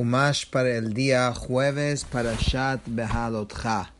Humash 0.00 0.46
para 0.46 0.78
el 0.78 0.94
día 0.94 1.30
jueves 1.34 2.04
para 2.04 2.34
Shat 2.34 2.80
Behalotcha. 2.86 3.92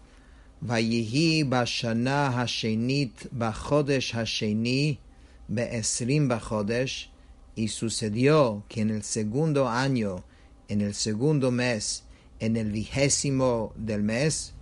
Vayihi 0.62 1.44
Bashana 1.44 2.32
Hashenit 2.32 3.28
Bachodesh 3.30 4.14
Hasheni 4.14 4.98
Beesrim 5.46 6.26
Bachodesh. 6.26 7.10
Y 7.54 7.68
sucedió 7.68 8.64
que 8.66 8.80
en 8.80 8.88
el 8.88 9.02
segundo 9.02 9.68
año, 9.68 10.24
en 10.68 10.80
el 10.80 10.94
segundo 10.94 11.50
mes, 11.50 12.04
en 12.38 12.56
el 12.56 12.72
vigésimo 12.72 13.74
del 13.76 14.02
mes, 14.02 14.54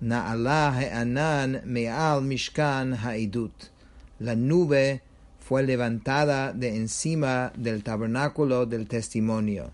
Na'ala 0.00 0.74
He'anan 0.76 1.62
Me'al 1.66 2.20
Mishkan 2.22 2.94
Ha'idut. 2.94 3.70
La 4.18 4.34
nube 4.34 5.02
fue 5.38 5.62
levantada 5.62 6.52
de 6.52 6.74
encima 6.74 7.52
del 7.56 7.84
tabernáculo 7.84 8.66
del 8.66 8.88
testimonio. 8.88 9.70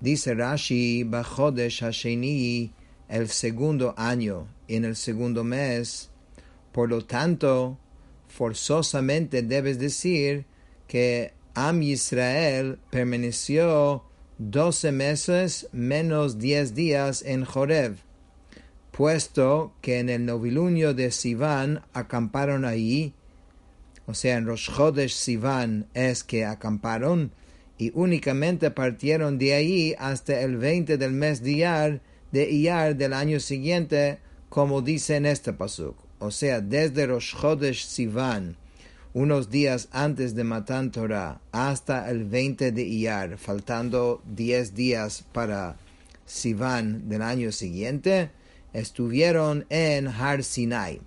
Dice 0.00 0.34
Rashi, 0.34 1.04
Bachodesh 1.04 1.80
Hasheni, 1.80 2.70
el 3.08 3.28
segundo 3.28 3.94
año, 3.96 4.46
en 4.68 4.84
el 4.84 4.94
segundo 4.94 5.42
mes. 5.42 6.10
Por 6.72 6.90
lo 6.90 7.04
tanto, 7.04 7.78
forzosamente 8.28 9.42
debes 9.42 9.78
decir 9.78 10.44
que 10.86 11.32
Am 11.54 11.82
Israel 11.82 12.78
permaneció 12.90 14.04
doce 14.36 14.92
meses 14.92 15.68
menos 15.72 16.38
diez 16.38 16.74
días 16.74 17.22
en 17.22 17.46
Joreb, 17.46 17.96
puesto 18.90 19.72
que 19.80 19.98
en 19.98 20.10
el 20.10 20.26
novilunio 20.26 20.92
de 20.92 21.10
Sivan 21.10 21.82
acamparon 21.94 22.66
ahí, 22.66 23.14
o 24.06 24.12
sea, 24.12 24.36
en 24.36 24.44
Rosh 24.44 24.70
Chodesh 24.70 25.14
Sivan 25.14 25.86
es 25.94 26.22
que 26.22 26.44
acamparon, 26.44 27.32
y 27.78 27.92
únicamente 27.94 28.70
partieron 28.70 29.38
de 29.38 29.54
allí 29.54 29.94
hasta 29.98 30.40
el 30.40 30.56
20 30.56 30.96
del 30.96 31.12
mes 31.12 31.42
de 31.42 31.52
Iyar, 31.52 32.00
de 32.32 32.50
Iyar 32.50 32.96
del 32.96 33.12
año 33.12 33.40
siguiente, 33.40 34.18
como 34.48 34.82
dice 34.82 35.16
en 35.16 35.26
este 35.26 35.52
pasuk. 35.52 35.96
O 36.18 36.30
sea, 36.30 36.60
desde 36.60 37.06
Rosh 37.06 37.36
Chodesh 37.36 37.84
Sivan, 37.84 38.56
unos 39.12 39.50
días 39.50 39.88
antes 39.92 40.34
de 40.34 40.44
Matan 40.44 40.90
Torah, 40.90 41.40
hasta 41.52 42.10
el 42.10 42.24
20 42.24 42.72
de 42.72 42.82
Iyar, 42.82 43.38
faltando 43.38 44.22
10 44.26 44.74
días 44.74 45.24
para 45.32 45.76
Sivan 46.24 47.08
del 47.08 47.22
año 47.22 47.52
siguiente, 47.52 48.30
estuvieron 48.72 49.66
en 49.68 50.08
Har 50.08 50.42
Sinai. 50.42 51.00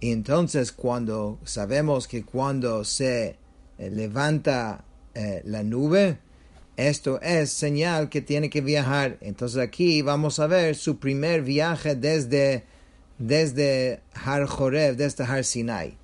Y 0.00 0.12
entonces 0.12 0.72
cuando 0.72 1.38
sabemos 1.44 2.06
que 2.06 2.24
cuando 2.24 2.84
se 2.84 3.36
levanta 3.78 4.84
eh, 5.14 5.42
la 5.44 5.62
nube, 5.62 6.18
esto 6.76 7.20
es 7.22 7.50
señal 7.50 8.10
que 8.10 8.20
tiene 8.20 8.50
que 8.50 8.60
viajar. 8.60 9.16
Entonces 9.20 9.58
aquí 9.58 10.02
vamos 10.02 10.38
a 10.38 10.46
ver 10.46 10.76
su 10.76 10.98
primer 10.98 11.42
viaje 11.42 11.94
desde, 11.96 12.64
desde 13.18 14.00
Har 14.12 14.46
Joreb, 14.46 14.96
desde 14.96 15.24
Har 15.24 15.44
Sinai. 15.44 15.96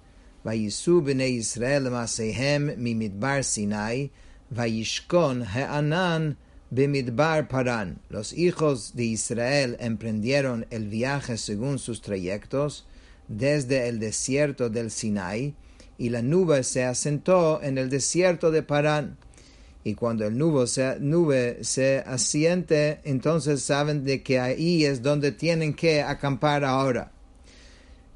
Vayisu 0.44 1.02
bnei 1.02 1.36
Israel 1.36 1.90
masehem 1.90 2.74
mimidbar 2.76 3.44
Sinai, 3.44 4.10
vayishkon 4.50 5.44
he'anan 5.54 6.36
bimidbar 6.70 7.48
paran. 7.48 8.00
Los 8.08 8.32
hijos 8.32 8.96
de 8.96 9.04
Israel 9.04 9.76
emprendieron 9.78 10.66
el 10.70 10.88
viaje 10.88 11.36
según 11.36 11.78
sus 11.78 12.00
trayectos 12.00 12.86
desde 13.28 13.88
el 13.88 14.00
desierto 14.00 14.68
del 14.68 14.90
Sinai, 14.90 15.54
y 15.98 16.10
la 16.10 16.22
nube 16.22 16.64
se 16.64 16.84
asentó 16.84 17.62
en 17.62 17.78
el 17.78 17.90
desierto 17.90 18.50
de 18.50 18.62
Parán. 18.62 19.16
Y 19.84 19.94
cuando 19.94 20.26
el 20.26 20.38
nube 20.38 21.64
se, 21.64 21.98
asiente, 22.06 23.00
entonces 23.04 23.62
saben 23.62 24.04
de 24.04 24.22
que 24.22 24.38
ahí 24.38 24.84
es 24.84 25.02
donde 25.02 25.32
tienen 25.32 25.74
que 25.74 26.02
acampar 26.02 26.64
ahora. 26.64 27.10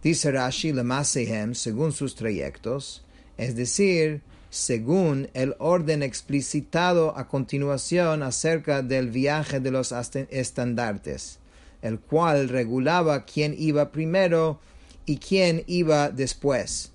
Dice 0.03 0.31
Rashi 0.31 0.73
Lemasehem, 0.73 1.55
según 1.55 1.93
sus 1.93 2.15
trayectos, 2.15 3.05
es 3.37 3.57
decir, 3.57 4.23
según 4.51 5.29
el 5.35 5.57
orden 5.59 6.03
explicitado 6.03 7.17
a 7.19 7.27
continuación 7.27 8.23
acerca 8.23 8.83
del 8.83 9.11
viaje 9.11 9.59
de 9.59 9.73
los 9.73 9.93
estandartes, 10.31 11.41
el 11.83 11.99
cual 11.99 12.49
regulaba 12.49 13.25
quién 13.25 13.55
iba 13.59 13.91
primero 13.91 14.61
y 15.05 15.17
quién 15.19 15.65
iba 15.67 16.11
después. 16.11 16.93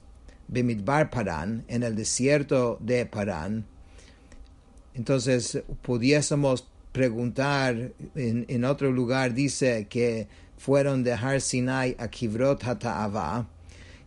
En 0.54 1.84
el 1.84 1.96
desierto 1.96 2.78
de 2.82 3.06
Parán. 3.06 3.66
Entonces, 4.94 5.64
pudiésemos 5.82 6.68
preguntar, 6.92 7.94
en, 8.16 8.66
otro 8.66 8.92
lugar 8.92 9.34
dice 9.34 9.88
que 9.90 10.28
fueron 10.58 11.04
de 11.04 11.14
Har 11.14 11.40
Sinai 11.42 11.96
a 11.98 12.10
Kivrot 12.10 12.64
HaTa'ava. 12.64 13.48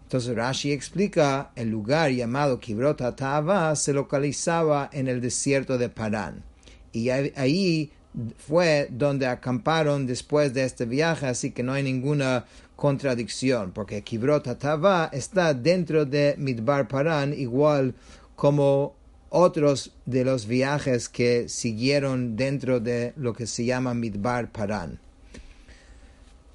Entonces 0.02 0.36
Rashi 0.36 0.70
explica, 0.70 1.50
el 1.56 1.70
lugar 1.70 2.10
llamado 2.10 2.60
Kivrot 2.60 3.00
HaTa'ava 3.00 3.74
se 3.74 3.92
localizaba 3.92 4.90
en 4.92 5.08
el 5.08 5.20
desierto 5.20 5.78
de 5.78 5.88
Parán. 5.88 6.44
Y 6.92 7.08
ahí 7.08 7.90
fue 8.36 8.86
donde 8.90 9.26
acamparon 9.26 10.06
después 10.06 10.54
de 10.54 10.64
este 10.64 10.84
viaje, 10.84 11.26
así 11.26 11.50
que 11.50 11.62
no 11.62 11.72
hay 11.72 11.82
ninguna 11.82 12.44
contradicción, 12.76 13.72
porque 13.72 14.02
Kibrot 14.02 14.58
Tava 14.58 15.08
está 15.12 15.54
dentro 15.54 16.04
de 16.04 16.34
Midbar 16.38 16.88
Paran, 16.88 17.32
igual 17.32 17.94
como 18.36 18.94
otros 19.30 19.92
de 20.06 20.24
los 20.24 20.46
viajes 20.46 21.08
que 21.08 21.48
siguieron 21.48 22.36
dentro 22.36 22.80
de 22.80 23.12
lo 23.16 23.32
que 23.32 23.46
se 23.46 23.64
llama 23.64 23.94
Midbar 23.94 24.52
Paran. 24.52 24.98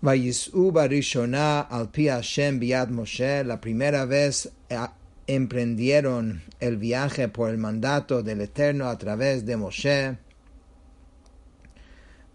La 0.01 0.13
primera 3.59 4.05
vez 4.05 4.49
emprendieron 5.27 6.41
el 6.59 6.77
viaje 6.77 7.27
por 7.27 7.49
el 7.49 7.57
mandato 7.57 8.23
del 8.23 8.39
Eterno 8.41 8.87
a 8.87 8.97
través 8.97 9.45
de 9.45 9.57
Moshe. 9.57 10.17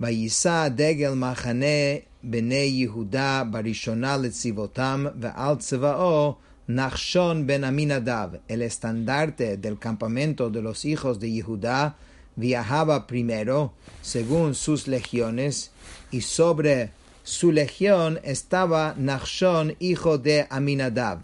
Vayisa 0.05 0.69
Degel 0.69 1.17
Machane 1.17 2.05
Bene 2.23 2.69
Yehuda 2.69 3.51
Barishona 3.51 4.19
Letzivotam 4.19 5.11
Ve'al 5.19 6.37
Nachshon 6.69 7.47
Ben 7.47 7.65
Aminadab. 7.65 8.39
El 8.47 8.61
estandarte 8.61 9.57
del 9.57 9.79
campamento 9.79 10.51
de 10.51 10.61
los 10.61 10.85
hijos 10.85 11.21
de 11.21 11.31
Yehudá 11.31 11.97
viajaba 12.37 13.07
primero 13.07 13.73
según 14.03 14.55
sus 14.55 14.89
legiones 14.89 15.71
y 16.11 16.21
sobre 16.21 16.91
su 17.23 17.51
legión 17.51 18.21
estaba 18.25 18.95
Nachshon, 18.99 19.75
hijo 19.79 20.19
de 20.19 20.47
Aminadab. 20.51 21.23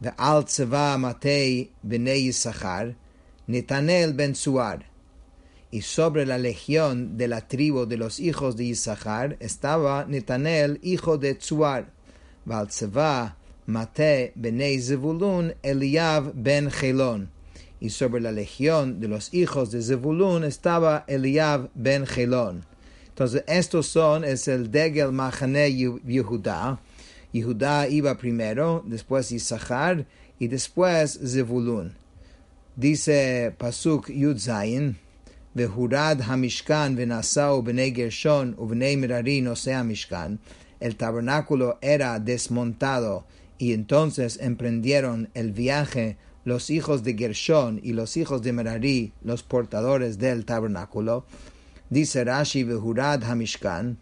Ve'al 0.00 0.46
Tzeva 0.46 0.96
Matei 0.96 1.70
Bene 1.82 2.18
Yisachar 2.18 2.94
Netanel 3.46 4.14
Ben 4.14 4.34
Suar 4.34 4.91
y 5.72 5.80
sobre 5.80 6.26
la 6.26 6.36
legión 6.36 7.16
de 7.16 7.28
la 7.28 7.48
tribu 7.48 7.86
de 7.86 7.96
los 7.96 8.20
hijos 8.20 8.56
de 8.58 8.64
Isachar 8.64 9.38
estaba 9.40 10.04
Netanel, 10.04 10.78
hijo 10.82 11.16
de 11.16 11.34
Tzuar, 11.34 11.90
Valtzeva, 12.44 13.38
Mate, 13.64 14.32
Benei 14.34 14.78
Zevulun, 14.78 15.54
Eliav 15.62 16.32
ben 16.34 16.70
Gelón, 16.70 17.30
y 17.80 17.88
sobre 17.88 18.20
la 18.20 18.32
legión 18.32 19.00
de 19.00 19.08
los 19.08 19.32
hijos 19.32 19.70
de 19.70 19.80
Zevulun 19.80 20.44
estaba 20.44 21.04
Eliav 21.06 21.70
ben 21.74 22.06
Gelón. 22.06 22.66
Entonces, 23.08 23.42
estos 23.46 23.86
son, 23.86 24.24
es 24.24 24.48
el 24.48 24.70
Degel 24.70 25.12
Machane 25.12 25.72
Yehuda. 25.72 26.80
Yehuda 27.32 27.88
iba 27.88 28.18
primero, 28.18 28.84
después 28.84 29.32
Isachar 29.32 30.04
y 30.38 30.48
después 30.48 31.18
Zevulun. 31.24 31.94
Dice 32.76 33.54
Pasuk 33.56 34.10
Yud 34.10 34.38
Zayin, 34.38 34.98
Hamishkan 35.54 36.96
Gershon 37.94 38.56
el 40.80 40.96
tabernáculo 40.96 41.78
era 41.80 42.18
desmontado 42.18 43.24
y 43.58 43.72
entonces 43.72 44.38
emprendieron 44.40 45.28
el 45.34 45.52
viaje 45.52 46.16
los 46.44 46.70
hijos 46.70 47.04
de 47.04 47.14
Gershon 47.14 47.80
y 47.82 47.92
los 47.92 48.16
hijos 48.16 48.42
de 48.42 48.52
Merari, 48.52 49.12
los 49.22 49.42
portadores 49.42 50.18
del 50.18 50.44
tabernáculo. 50.44 51.24
Dice 51.88 52.24
Rashi 52.24 52.66
Hamishkan, 53.22 53.98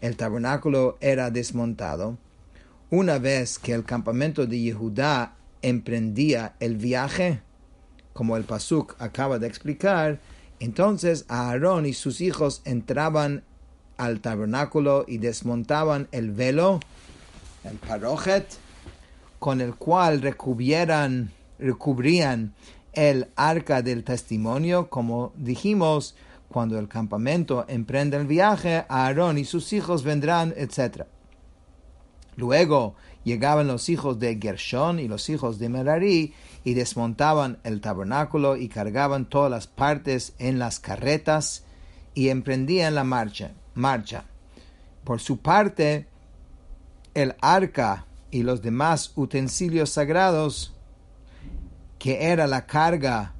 el 0.00 0.16
tabernáculo 0.16 0.96
era 1.00 1.30
desmontado. 1.30 2.16
Una 2.90 3.18
vez 3.18 3.58
que 3.58 3.72
el 3.72 3.84
campamento 3.84 4.46
de 4.46 4.60
Yehudá 4.60 5.36
emprendía 5.60 6.54
el 6.60 6.76
viaje, 6.76 7.42
como 8.14 8.38
el 8.38 8.44
Pasuk 8.44 8.96
acaba 8.98 9.38
de 9.38 9.46
explicar, 9.46 10.20
entonces 10.60 11.26
Aarón 11.28 11.84
y 11.84 11.92
sus 11.92 12.22
hijos 12.22 12.62
entraban 12.64 13.44
al 13.98 14.20
tabernáculo 14.20 15.04
y 15.06 15.18
desmontaban 15.18 16.08
el 16.12 16.30
velo, 16.30 16.80
el 17.64 17.76
parojet, 17.76 18.46
con 19.38 19.60
el 19.60 19.74
cual 19.74 20.22
recubrían 20.22 21.30
el 22.94 23.28
arca 23.36 23.82
del 23.82 24.04
testimonio, 24.04 24.88
como 24.88 25.32
dijimos, 25.36 26.14
cuando 26.48 26.78
el 26.78 26.88
campamento 26.88 27.64
emprende 27.68 28.16
el 28.16 28.26
viaje, 28.26 28.84
Aarón 28.88 29.38
y 29.38 29.44
sus 29.44 29.72
hijos 29.72 30.04
vendrán, 30.04 30.54
etc. 30.56 31.02
Luego 32.36 32.94
llegaban 33.24 33.66
los 33.66 33.88
hijos 33.88 34.18
de 34.18 34.38
Gershon 34.40 35.00
y 35.00 35.08
los 35.08 35.28
hijos 35.30 35.58
de 35.58 35.68
Merari 35.68 36.32
y 36.64 36.74
desmontaban 36.74 37.58
el 37.62 37.80
tabernáculo 37.80 38.56
y 38.56 38.68
cargaban 38.68 39.26
todas 39.26 39.50
las 39.50 39.66
partes 39.66 40.34
en 40.38 40.58
las 40.58 40.80
carretas 40.80 41.64
y 42.14 42.30
emprendían 42.30 42.94
la 42.94 43.04
marcha. 43.04 43.52
marcha. 43.74 44.24
Por 45.04 45.20
su 45.20 45.38
parte, 45.38 46.06
el 47.12 47.34
arca 47.40 48.06
y 48.30 48.42
los 48.42 48.62
demás 48.62 49.12
utensilios 49.14 49.90
sagrados, 49.90 50.74
que 51.98 52.24
era 52.24 52.46
la 52.46 52.66
carga 52.66 53.34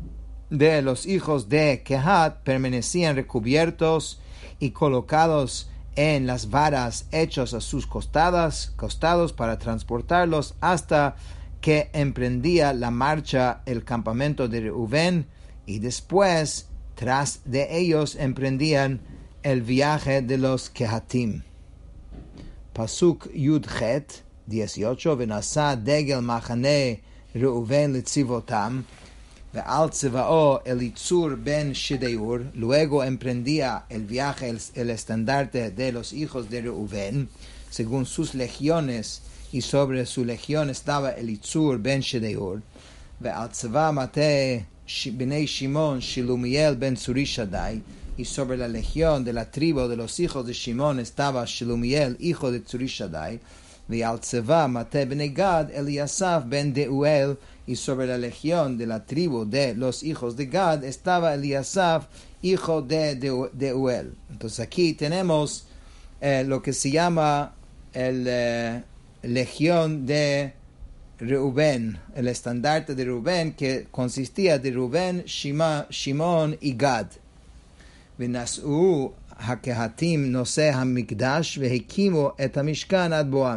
de 0.50 0.82
los 0.82 1.06
hijos 1.06 1.49
de 1.49 1.82
Kehat 1.82 2.43
permanecían 2.43 3.17
recubiertos 3.17 4.21
y 4.61 4.71
colocados 4.71 5.69
en 5.97 6.26
las 6.26 6.50
varas 6.50 7.06
hechos 7.12 7.55
a 7.55 7.61
sus 7.61 7.87
costadas, 7.87 8.73
costados 8.76 9.32
para 9.32 9.59
transportarlos 9.59 10.55
hasta 10.61 11.17
que 11.64 11.88
emprendía 11.94 12.75
la 12.75 12.90
marcha 12.90 13.62
el 13.64 13.84
campamento 13.84 14.49
de 14.49 14.61
Reuben 14.61 15.25
y 15.64 15.78
después 15.78 16.66
tras 16.94 17.40
de 17.46 17.78
ellos 17.78 18.16
emprendían 18.16 19.00
el 19.43 19.62
viaje 19.62 20.20
de 20.20 20.37
los 20.37 20.69
Kehatim. 20.69 21.40
Pasuk 22.75 23.32
Yudchet 23.32 24.25
18 24.44 25.16
Venasa 25.16 25.75
degel 25.75 26.20
machane 26.20 27.00
Reuven 27.32 27.94
litzivotam 27.94 28.84
al 29.55 29.90
Elitzur 30.66 31.38
ben 31.43 31.72
Shideur, 31.72 32.50
luego 32.52 33.02
emprendía 33.02 33.87
el 33.88 34.05
viaje, 34.05 34.55
el, 34.75 34.90
estandarte 34.90 35.70
de 35.70 35.93
los 35.93 36.12
hijos 36.12 36.50
de 36.50 36.61
Reuven, 36.61 37.31
según 37.70 38.05
sus 38.05 38.34
legiones, 38.34 39.22
y 39.55 39.61
sobre 39.61 40.05
su 40.05 40.25
legión 40.25 40.69
estaba 40.69 41.12
Elitzur 41.12 41.79
ben 41.79 42.01
Shideur, 42.01 42.61
al 43.23 43.93
mate 43.93 44.67
bnei 45.12 45.47
Shimon 45.47 46.01
Shilumiel 46.01 46.75
ben 46.75 46.97
Surishadai, 46.97 47.81
y 48.17 48.25
sobre 48.25 48.56
la 48.56 48.67
legión 48.67 49.23
de 49.25 49.33
la 49.33 49.49
tribu 49.49 49.87
de 49.87 49.97
los 49.97 50.19
hijos 50.19 50.45
de 50.45 50.53
Shimon 50.53 50.99
estaba 50.99 51.45
Shilumiel, 51.45 52.17
hijo 52.19 52.51
de 52.51 52.62
Tsurishadai, 52.62 53.39
al 53.89 54.69
mate 54.71 55.06
bnei 55.06 55.29
Gad 55.29 55.71
Eliasaf 55.71 56.49
ben 56.49 56.75
Deuel, 56.75 57.39
y 57.65 57.77
sobre 57.77 58.09
la 58.09 58.19
legión 58.19 58.77
de 58.77 58.89
la 58.89 59.05
tribu 59.07 59.45
de 59.45 59.77
los 59.77 60.03
hijos 60.03 60.37
de 60.37 60.47
Gad 60.47 60.83
estaba 60.83 61.33
Eliasaf, 61.33 62.07
hijo 62.43 62.83
de, 62.83 63.15
de, 63.15 63.73
Uel. 63.73 64.15
Entonces 64.33 64.59
aquí 64.59 64.95
tenemos 64.95 65.67
eh, 66.21 66.43
lo 66.45 66.61
que 66.61 66.73
se 66.73 66.91
llama 66.91 67.55
el 67.93 68.27
eh, 68.27 68.83
legión 69.26 70.06
de 70.06 70.53
Reuben, 71.19 71.99
el 72.15 72.29
estandarte 72.29 72.94
de 72.94 73.05
Reuben 73.05 73.53
que 73.53 73.87
consistía 73.91 74.59
de 74.59 74.71
Reuben, 74.71 75.25
Shima, 75.25 75.87
y 76.61 76.75
Gad. 76.75 77.06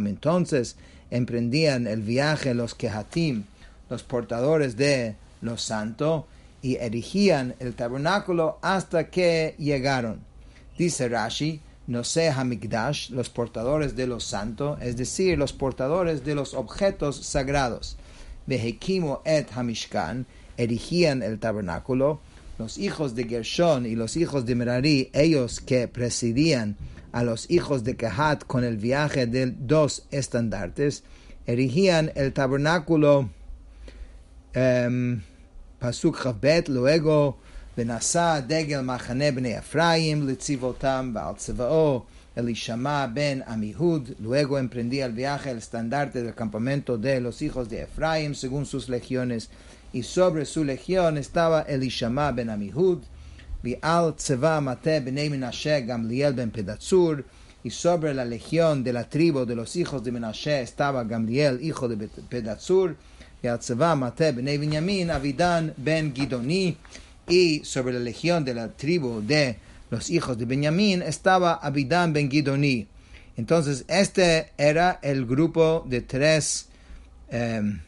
Entonces 0.08 0.76
emprendían 1.10 1.88
el 1.88 2.02
viaje 2.02 2.54
los 2.54 2.76
Kehatim 2.76 3.44
los 3.90 4.04
portadores 4.04 4.78
de 4.78 5.16
los 5.42 5.62
santos 5.62 6.26
y 6.62 6.76
erigían 6.76 7.56
el 7.60 7.76
tabernáculo 7.76 8.58
hasta 8.62 9.10
que 9.10 9.56
llegaron. 9.58 10.20
Dice 10.78 11.08
Rashi, 11.08 11.60
Noseh 11.88 12.30
Hamikdash, 12.30 13.12
los 13.12 13.30
portadores 13.30 13.96
de 13.96 14.08
los 14.08 14.26
santos, 14.26 14.78
es 14.82 14.98
decir, 14.98 15.38
los 15.38 15.54
portadores 15.54 16.26
de 16.26 16.36
los 16.36 16.54
objetos 16.54 17.26
sagrados. 17.26 17.98
Vehekimo 18.46 19.22
et 19.26 19.50
Hamishkan, 19.56 20.26
erigían 20.58 21.24
el 21.24 21.40
tabernáculo. 21.40 22.20
Los 22.60 22.78
hijos 22.78 23.16
de 23.16 23.26
Gershon 23.26 23.86
y 23.86 23.96
los 23.96 24.18
hijos 24.18 24.46
de 24.46 24.56
Merari, 24.56 25.10
ellos 25.14 25.62
que 25.62 25.88
presidían 25.88 26.76
a 27.12 27.24
los 27.24 27.50
hijos 27.50 27.84
de 27.84 27.96
Kehat 27.96 28.44
con 28.46 28.64
el 28.64 28.78
viaje 28.78 29.28
de 29.28 29.46
dos 29.46 30.08
estandartes, 30.12 31.04
erigían 31.46 32.12
el 32.16 32.34
tabernáculo. 32.34 33.30
Um, 34.56 35.22
Pasuk 35.80 36.16
Javbet, 36.16 36.68
luego 36.70 37.38
ונשא 37.79 38.41
דגל 38.47 38.81
מחנה 38.81 39.31
בני 39.31 39.59
אפרים 39.59 40.29
לצבאותם 40.29 41.13
ועל 41.15 41.35
צבאו 41.37 42.03
Elishama 42.35 43.07
ben 43.13 43.45
Amihud, 43.47 44.17
luego 44.19 44.59
emprendía 44.59 45.05
el 45.05 45.13
viaje 45.13 45.51
al 45.51 45.59
estandarte 45.59 46.23
del 46.23 46.35
campamento 46.35 46.97
de 46.97 47.21
los 47.21 47.43
hijos 47.43 47.69
de 47.69 47.83
Efraim 47.83 48.35
según 48.35 48.65
sus 48.65 48.89
legiones, 48.89 49.51
y 49.93 50.03
sobre 50.03 50.47
su 50.47 50.65
legión 50.65 51.19
estaba 51.19 51.61
Elishama 51.61 52.33
ben 52.33 52.49
Amihud, 52.49 53.03
al 53.83 54.17
Tzeva 54.17 54.63
Mate 54.63 55.01
ben 55.01 55.31
Menashe 55.31 55.83
Gamliel 55.83 56.33
ben 56.33 56.51
Pedatzur, 56.51 57.27
y 57.63 57.69
sobre 57.69 58.15
la 58.15 58.25
legión 58.25 58.83
de 58.83 58.95
la 58.95 59.05
tribu 59.05 59.45
de 59.45 59.55
los 59.55 59.77
hijos 59.77 60.03
de 60.03 60.13
Menashe 60.13 60.63
estaba 60.63 61.05
Gamliel, 61.05 61.63
hijo 61.63 61.87
de 61.87 62.09
Pedatzur, 62.09 62.97
Yatzava 63.43 63.95
Mate 63.95 64.33
ben 64.33 64.47
Benyamin, 64.47 65.11
Avidan 65.11 65.75
ben 65.77 66.15
Gidoni, 66.15 66.79
y 67.28 67.64
sobre 67.64 67.94
la 67.94 68.00
legión 68.00 68.46
de 68.46 68.54
la 68.54 68.70
tribu 68.70 69.22
de 69.22 69.58
los 69.90 70.10
hijos 70.10 70.38
de 70.38 70.46
Benjamín 70.46 71.02
estaba 71.02 71.54
Abidan 71.54 72.14
ben 72.14 72.30
Gidoni. 72.30 72.88
Entonces, 73.36 73.86
este 73.88 74.52
era 74.58 75.00
el 75.02 75.26
grupo 75.26 75.86
de 75.88 76.02
tres 76.02 76.68
em, 77.30 77.82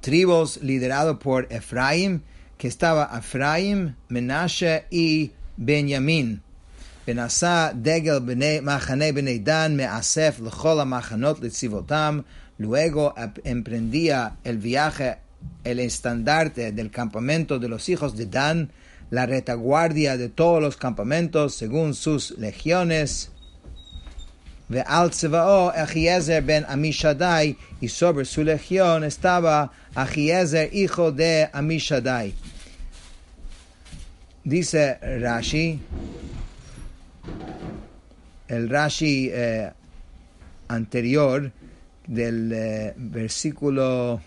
tribus 0.00 0.58
liderado 0.62 1.18
por 1.18 1.46
Efraim, 1.50 2.20
que 2.58 2.68
estaba 2.68 3.10
Efraim, 3.16 3.94
Menashe 4.08 4.84
y 4.90 5.32
Benjamín. 5.56 6.42
Benasa 7.06 7.72
degel 7.72 8.20
machane 8.62 9.12
bnei 9.12 9.38
dan 9.38 9.76
me'asef 9.76 10.40
l'chol 10.40 10.84
machanot 10.84 11.38
litzivotam 11.38 12.24
Luego 12.58 13.14
emprendía 13.44 14.38
el 14.42 14.58
viaje, 14.58 15.18
el 15.64 15.80
estandarte 15.80 16.72
del 16.72 16.90
campamento 16.90 17.58
de 17.58 17.68
los 17.68 17.88
hijos 17.88 18.16
de 18.16 18.26
Dan, 18.26 18.70
la 19.10 19.26
retaguardia 19.26 20.16
de 20.16 20.28
todos 20.28 20.62
los 20.62 20.76
campamentos 20.76 21.54
según 21.54 21.94
sus 21.94 22.32
legiones. 22.38 23.30
Ben 24.68 24.84
Amishadai, 26.68 27.56
y 27.80 27.88
sobre 27.88 28.24
su 28.24 28.42
legión 28.42 29.04
estaba 29.04 29.72
Achiezer, 29.94 30.74
hijo 30.74 31.12
de 31.12 31.48
Amishadai. 31.52 32.34
Dice 34.42 34.98
Rashi, 35.20 35.80
el 38.48 38.68
Rashi 38.68 39.30
eh, 39.32 39.70
anterior, 40.68 41.52
del 42.06 42.52
eh, 42.52 42.94
versículo 42.96 44.20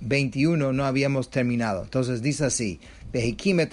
21 0.00 0.70
eh, 0.70 0.72
no 0.72 0.84
habíamos 0.84 1.30
terminado. 1.30 1.82
Entonces 1.82 2.22
dice 2.22 2.44
así, 2.46 2.80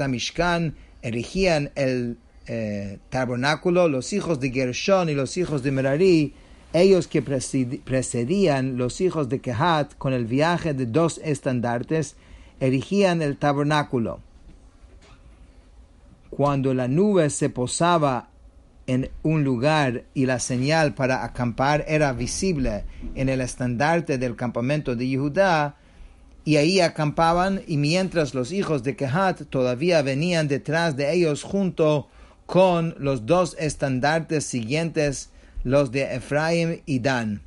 Mishkan 0.08 0.76
erigían 1.02 1.72
el 1.76 2.18
eh, 2.48 3.00
tabernáculo, 3.10 3.88
los 3.88 4.14
hijos 4.14 4.40
de 4.40 4.52
Gershon 4.52 5.10
y 5.10 5.14
los 5.14 5.38
hijos 5.38 5.64
de 5.64 5.72
Merari, 5.72 6.34
ellos 6.74 7.08
que 7.08 7.22
precedían 7.22 8.78
los 8.78 9.02
hijos 9.02 9.30
de 9.30 9.40
Kehat 9.40 9.96
con 9.98 10.14
el 10.14 10.26
viaje 10.26 10.74
de 10.74 10.86
dos 10.86 11.20
estandartes, 11.24 12.16
erigían 12.60 13.22
el 13.22 13.38
tabernáculo. 13.38 14.20
Cuando 16.30 16.74
la 16.74 16.88
nube 16.88 17.30
se 17.30 17.50
posaba 17.50 18.30
en 18.88 19.10
un 19.22 19.44
lugar 19.44 20.04
y 20.14 20.26
la 20.26 20.40
señal 20.40 20.94
para 20.94 21.24
acampar 21.24 21.86
era 21.88 22.12
visible 22.14 22.84
en 23.16 23.30
el 23.30 23.42
estandarte 23.42 24.18
del 24.18 24.36
campamento 24.36 24.96
de 24.96 25.16
Judá, 25.16 25.78
y 26.46 26.58
ahí 26.58 26.82
acampaban, 26.82 27.62
y 27.68 27.78
mientras 27.78 28.34
los 28.34 28.52
hijos 28.52 28.84
de 28.84 28.98
Kehat 28.98 29.44
todavía 29.50 30.02
venían 30.02 30.50
detrás 30.50 30.98
de 30.98 31.14
ellos 31.14 31.42
junto 31.42 32.10
con 32.46 32.96
los 32.98 33.26
dos 33.26 33.56
estandartes 33.58 34.44
siguientes, 34.44 35.30
los 35.64 35.92
de 35.92 36.16
Efraim 36.16 36.82
y 36.86 37.00
Dan. 37.00 37.42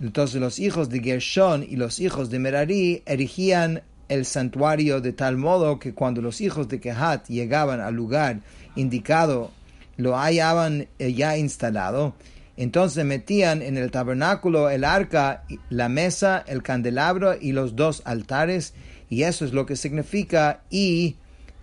Entonces 0.00 0.40
los 0.40 0.58
hijos 0.58 0.88
de 0.88 1.00
Gershon 1.00 1.62
y 1.62 1.76
los 1.76 2.00
hijos 2.00 2.30
de 2.30 2.38
Merari 2.38 3.02
erigían 3.04 3.82
el 4.08 4.24
santuario 4.24 5.00
de 5.00 5.12
tal 5.12 5.36
modo 5.36 5.78
que 5.78 5.92
cuando 5.92 6.22
los 6.22 6.40
hijos 6.40 6.68
de 6.68 6.80
Kehat 6.80 7.28
llegaban 7.28 7.80
al 7.80 7.94
lugar 7.94 8.40
indicado 8.74 9.50
lo 9.96 10.16
hallaban 10.16 10.88
ya 10.98 11.36
instalado 11.36 12.14
Entonces 12.56 13.04
metían 13.04 13.62
en 13.62 13.76
el 13.76 13.90
tabernáculo 13.90 14.70
el 14.70 14.84
arca, 14.84 15.44
la 15.70 15.88
mesa, 15.88 16.44
el 16.46 16.62
candelabro 16.62 17.34
y 17.40 17.52
los 17.52 17.74
dos 17.74 18.02
altares, 18.04 18.74
y 19.10 19.24
eso 19.24 19.44
es 19.44 19.52
lo 19.52 19.66
que 19.66 19.76
significa, 19.76 20.60
y 20.70 21.16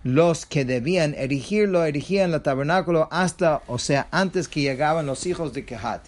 los 0.04 0.46
que 0.46 0.64
debían 0.64 1.14
erigirlo, 1.14 1.84
erigían 1.84 2.34
el 2.34 2.42
tabernáculo 2.42 3.08
hasta, 3.10 3.62
o 3.68 3.78
sea, 3.78 4.08
antes 4.10 4.48
que 4.48 4.60
llegaban 4.60 5.06
los 5.06 5.26
hijos 5.26 5.52
de 5.52 5.64
Kehat. 5.64 6.02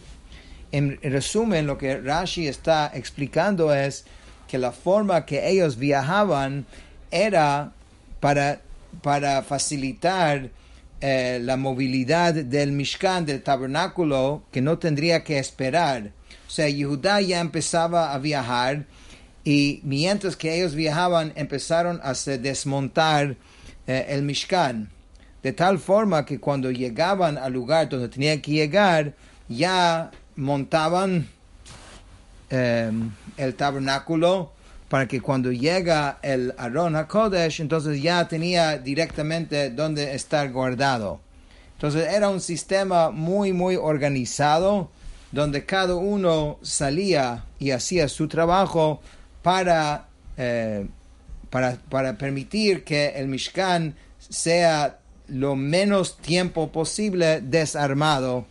En 0.72 0.98
resumen, 1.02 1.66
lo 1.66 1.78
que 1.78 2.00
Rashi 2.00 2.48
está 2.48 2.90
explicando 2.92 3.72
es 3.72 4.04
que 4.48 4.58
la 4.58 4.72
forma 4.72 5.24
que 5.24 5.48
ellos 5.48 5.78
viajaban 5.78 6.66
era 7.10 7.72
para, 8.20 8.60
para 9.00 9.42
facilitar 9.42 10.50
eh, 11.06 11.38
la 11.38 11.58
movilidad 11.58 12.32
del 12.32 12.72
Mishkan, 12.72 13.26
del 13.26 13.42
tabernáculo, 13.42 14.42
que 14.50 14.62
no 14.62 14.78
tendría 14.78 15.22
que 15.22 15.38
esperar. 15.38 16.12
O 16.48 16.50
sea, 16.50 16.66
Yehudá 16.66 17.20
ya 17.20 17.40
empezaba 17.40 18.14
a 18.14 18.18
viajar 18.18 18.86
y 19.44 19.80
mientras 19.82 20.34
que 20.34 20.56
ellos 20.56 20.74
viajaban 20.74 21.34
empezaron 21.36 22.00
a 22.02 22.14
desmontar 22.38 23.36
eh, 23.86 24.06
el 24.08 24.22
Mishkan. 24.22 24.88
De 25.42 25.52
tal 25.52 25.78
forma 25.78 26.24
que 26.24 26.40
cuando 26.40 26.70
llegaban 26.70 27.36
al 27.36 27.52
lugar 27.52 27.90
donde 27.90 28.08
tenían 28.08 28.40
que 28.40 28.52
llegar, 28.52 29.12
ya 29.46 30.10
montaban 30.36 31.28
eh, 32.48 32.90
el 33.36 33.54
tabernáculo 33.54 34.53
para 34.94 35.08
que 35.08 35.20
cuando 35.20 35.50
llega 35.50 36.20
el 36.22 36.54
Aron 36.56 36.94
HaKodesh, 36.94 37.60
entonces 37.60 38.00
ya 38.00 38.28
tenía 38.28 38.78
directamente 38.78 39.70
donde 39.70 40.14
estar 40.14 40.52
guardado. 40.52 41.18
Entonces 41.72 42.12
era 42.12 42.28
un 42.28 42.40
sistema 42.40 43.10
muy, 43.10 43.52
muy 43.52 43.74
organizado, 43.74 44.92
donde 45.32 45.66
cada 45.66 45.96
uno 45.96 46.60
salía 46.62 47.44
y 47.58 47.72
hacía 47.72 48.06
su 48.06 48.28
trabajo 48.28 49.00
para, 49.42 50.06
eh, 50.36 50.86
para, 51.50 51.74
para 51.90 52.16
permitir 52.16 52.84
que 52.84 53.14
el 53.16 53.26
Mishkan 53.26 53.96
sea 54.20 55.00
lo 55.26 55.56
menos 55.56 56.18
tiempo 56.18 56.70
posible 56.70 57.40
desarmado. 57.40 58.46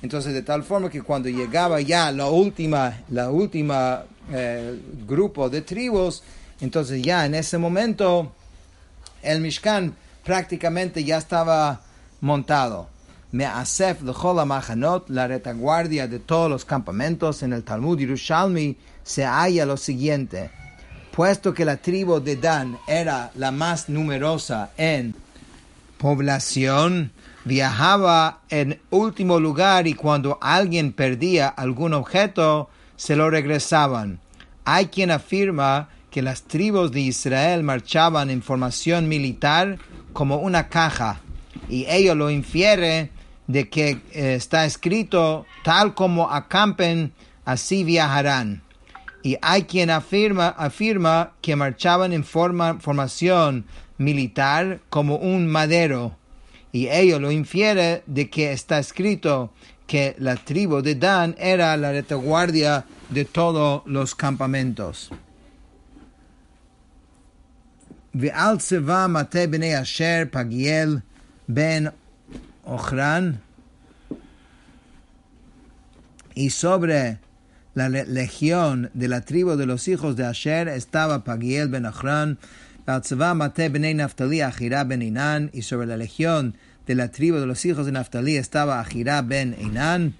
Entonces, 0.00 0.32
de 0.32 0.42
tal 0.42 0.62
forma 0.62 0.90
que 0.90 1.02
cuando 1.02 1.28
llegaba 1.28 1.80
ya 1.80 2.12
la 2.12 2.26
última, 2.26 3.00
la 3.08 3.32
última 3.32 4.04
eh, 4.32 4.78
grupo 5.06 5.48
de 5.48 5.62
tribus, 5.62 6.22
entonces 6.60 7.02
ya 7.02 7.26
en 7.26 7.34
ese 7.34 7.58
momento 7.58 8.32
el 9.22 9.40
Mishkan 9.40 9.94
prácticamente 10.24 11.04
ya 11.04 11.18
estaba 11.18 11.80
montado. 12.20 12.88
Me 13.30 13.44
asef 13.44 14.02
lechola 14.02 14.44
machanot, 14.44 15.10
la 15.10 15.26
retaguardia 15.26 16.08
de 16.08 16.18
todos 16.18 16.50
los 16.50 16.64
campamentos 16.64 17.42
en 17.42 17.52
el 17.52 17.62
Talmud 17.62 17.98
Yerushalmi, 17.98 18.76
se 19.02 19.24
halla 19.24 19.66
lo 19.66 19.76
siguiente. 19.76 20.50
Puesto 21.12 21.52
que 21.52 21.64
la 21.64 21.76
tribu 21.76 22.20
de 22.20 22.36
Dan 22.36 22.78
era 22.86 23.30
la 23.34 23.50
más 23.50 23.88
numerosa 23.88 24.70
en 24.76 25.14
población, 25.98 27.10
viajaba 27.44 28.40
en 28.50 28.80
último 28.90 29.40
lugar 29.40 29.86
y 29.86 29.94
cuando 29.94 30.38
alguien 30.40 30.92
perdía 30.92 31.48
algún 31.48 31.92
objeto, 31.92 32.70
se 32.98 33.16
lo 33.16 33.30
regresaban. 33.30 34.20
Hay 34.66 34.88
quien 34.88 35.10
afirma 35.10 35.88
que 36.10 36.20
las 36.20 36.42
tribus 36.42 36.92
de 36.92 37.00
Israel 37.00 37.62
marchaban 37.62 38.28
en 38.28 38.42
formación 38.42 39.08
militar 39.08 39.78
como 40.12 40.36
una 40.36 40.68
caja 40.68 41.22
y 41.68 41.86
ello 41.88 42.14
lo 42.14 42.30
infiere 42.30 43.10
de 43.46 43.68
que 43.68 44.00
eh, 44.12 44.34
está 44.34 44.64
escrito 44.64 45.46
tal 45.64 45.94
como 45.94 46.30
acampen, 46.30 47.12
así 47.44 47.84
viajarán. 47.84 48.62
Y 49.22 49.36
hay 49.42 49.62
quien 49.64 49.90
afirma, 49.90 50.48
afirma 50.48 51.32
que 51.42 51.56
marchaban 51.56 52.12
en 52.12 52.24
forma, 52.24 52.78
formación 52.80 53.66
militar 53.98 54.80
como 54.90 55.16
un 55.16 55.46
madero. 55.46 56.16
Y 56.72 56.88
ello 56.88 57.18
lo 57.18 57.30
infiere 57.30 58.02
de 58.06 58.30
que 58.30 58.52
está 58.52 58.78
escrito 58.78 59.52
que 59.87 60.15
la 60.19 60.35
tribu 60.35 60.81
de 60.81 60.95
Dan 60.95 61.35
era 61.37 61.75
la 61.77 61.91
retaguardia 61.91 62.85
de 63.09 63.25
todos 63.25 63.83
los 63.85 64.15
campamentos. 64.15 65.09
ועל 68.15 68.57
צבא 68.57 69.07
מטה 69.09 69.47
בני 69.47 69.81
אשר 69.81 70.23
פגיאל 70.31 70.97
בן 71.49 71.83
אוכרן 72.65 73.31
y 76.35 76.49
sobre 76.49 77.19
la 77.75 77.89
legión 77.89 78.89
de 78.93 79.07
la 79.07 79.21
tribu 79.21 79.55
de 79.55 79.65
los 79.65 79.87
hijos 79.87 80.15
de 80.15 80.25
Asher 80.25 80.67
estaba 80.67 81.23
Pagiel 81.23 81.69
ben 81.69 81.85
Baltzavá 82.88 83.34
Mate 83.34 83.68
ben 83.68 83.98
Naftali 83.98 84.40
Achira 84.40 84.82
ben 84.82 85.02
Inan, 85.02 85.50
y 85.52 85.60
sobre 85.60 85.86
la 85.86 85.98
legión 85.98 86.54
de 86.86 86.94
la 86.94 87.10
tribu 87.10 87.36
de 87.36 87.44
los 87.44 87.66
hijos 87.66 87.84
de 87.84 87.92
Naftali 87.92 88.36
estaba 88.36 88.80
Achira 88.80 89.20
ben 89.20 89.54
Inan. 89.60 90.14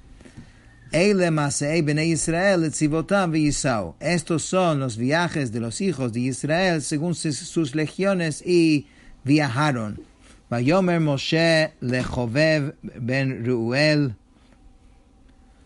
Estos 4.01 4.43
son 4.43 4.81
los 4.81 4.97
viajes 4.99 5.51
de 5.51 5.61
los 5.61 5.81
hijos 5.81 6.13
de 6.13 6.21
Israel 6.21 6.83
según 6.83 7.15
sus 7.15 7.75
legiones 7.75 8.43
y 8.45 8.87
viajaron. 9.25 10.03
Vayomer 10.51 11.01
Moshe 11.01 11.73
lechovev 11.81 12.75
ben 12.83 13.47
Ruel. 13.47 14.13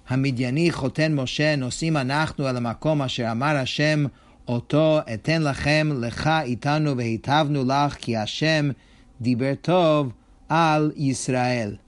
המדייני 0.08 0.72
חותן 0.72 1.14
משה 1.14 1.56
נוסעים 1.56 1.96
אנחנו 1.96 2.48
אל 2.48 2.56
המקום 2.56 3.02
אשר 3.02 3.30
אמר 3.30 3.56
השם 3.56 4.06
Oto 4.46 5.04
eten 5.06 5.42
lachem 5.42 6.00
lecha 6.00 6.44
itanu 6.46 6.94
vehitavnu 6.94 7.64
lach 7.64 7.98
ki 7.98 8.14
Hashem 8.14 8.74
dibertov 9.20 10.12
al 10.48 10.92
Israel. 10.96 11.78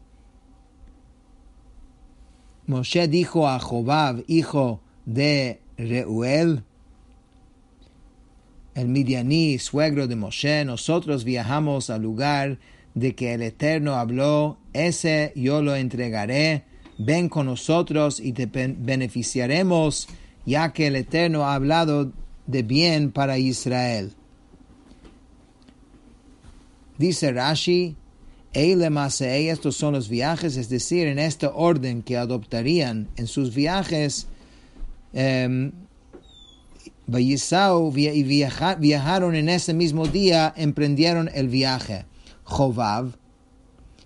Moshe 2.67 3.09
dijo 3.09 3.47
a 3.47 3.59
Jobab, 3.59 4.25
hijo 4.27 4.81
de 5.05 5.61
Reuel, 5.77 6.63
el 8.75 8.89
Midianí, 8.89 9.59
suegro 9.59 10.07
de 10.07 10.17
Moshe, 10.17 10.65
nosotros 10.65 11.25
viajamos 11.25 11.91
al 11.91 12.03
lugar 12.03 12.59
de 12.95 13.15
que 13.15 13.35
el 13.35 13.43
Eterno 13.43 13.97
habló, 13.97 14.57
ese 14.73 15.33
yo 15.37 15.61
lo 15.61 15.77
entregaré, 15.77 16.65
ven 16.99 17.29
con 17.29 17.47
nosotros 17.47 18.19
y 18.19 18.33
te 18.33 18.47
beneficiaremos, 18.47 20.09
ya 20.47 20.73
que 20.73 20.87
el 20.87 20.97
Eterno 20.97 21.45
ha 21.45 21.55
hablado 21.55 22.13
de 22.47 22.63
bien 22.63 23.11
para 23.11 23.39
Israel. 23.39 24.13
Dice 26.99 27.33
Rashi, 27.33 27.97
estos 28.53 29.77
son 29.77 29.95
los 29.95 30.09
viajes, 30.09 30.57
es 30.57 30.69
decir, 30.69 31.09
en 31.09 31.19
este 31.19 31.49
orden 31.53 32.03
que 32.03 32.17
adoptarían 32.17 33.09
en 33.17 33.27
sus 33.27 33.55
viajes, 33.55 34.29
eh, 35.13 35.73
y 37.07 38.23
viajaron 38.23 39.35
en 39.35 39.49
ese 39.49 39.75
mismo 39.75 40.07
día, 40.07 40.53
emprendieron 40.57 41.31
el 41.35 41.49
viaje. 41.49 42.07
Jovav, 42.45 43.17